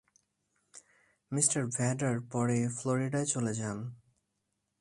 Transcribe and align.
Mister 1.31 1.61
Vader 1.67 2.15
পরে 2.31 2.57
ফ্লোরিডায় 2.69 3.25
চলে 3.25 3.53
যান। 3.53 3.77